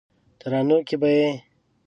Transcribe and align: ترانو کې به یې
ترانو 0.39 0.77
کې 0.87 0.95
به 1.01 1.09
یې 1.17 1.29